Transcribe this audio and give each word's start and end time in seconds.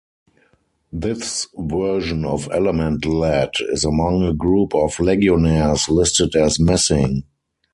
This 0.91 1.47
version 1.55 2.25
of 2.25 2.49
Element 2.51 3.05
Lad 3.05 3.51
is 3.71 3.83
among 3.85 4.23
a 4.23 4.33
group 4.33 4.73
of 4.73 4.99
Legionnaires 4.99 5.87
listed 5.89 6.35
as 6.35 6.59
missing. 6.59 7.25